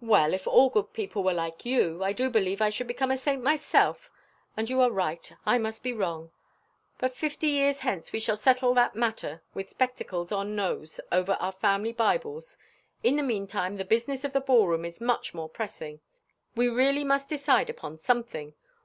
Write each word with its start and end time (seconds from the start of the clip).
"Well, 0.00 0.32
if 0.32 0.46
all 0.46 0.70
good 0.70 0.92
people 0.92 1.24
were 1.24 1.32
like 1.32 1.64
you, 1.66 2.00
I 2.04 2.12
do 2.12 2.30
believe 2.30 2.62
I 2.62 2.70
should 2.70 2.86
become 2.86 3.10
a 3.10 3.16
saint 3.16 3.42
myself. 3.42 4.08
If 4.56 4.70
you 4.70 4.80
are 4.80 4.92
right, 4.92 5.28
I 5.44 5.58
must 5.58 5.82
be 5.82 5.92
wrong; 5.92 6.30
but 6.98 7.16
fifty 7.16 7.48
years 7.48 7.80
hence 7.80 8.12
we 8.12 8.20
shall 8.20 8.36
settle 8.36 8.74
that 8.74 8.94
matter 8.94 9.42
with 9.54 9.70
spectacles 9.70 10.30
on 10.30 10.54
nose 10.54 11.00
over 11.10 11.32
our 11.40 11.50
family 11.50 11.92
Bibles. 11.92 12.56
In 13.02 13.16
the 13.16 13.24
meantime 13.24 13.74
the 13.74 13.84
business 13.84 14.22
of 14.22 14.32
the 14.32 14.40
ball 14.40 14.68
room 14.68 14.84
is 14.84 15.00
much 15.00 15.34
more 15.34 15.48
pressing. 15.48 15.98
We 16.54 16.68
really 16.68 17.02
must 17.02 17.28
decide 17.28 17.68
upon 17.68 17.98
something. 17.98 18.54